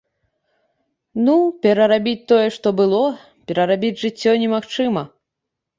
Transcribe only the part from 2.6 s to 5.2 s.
было, перарабіць жыццё немагчыма.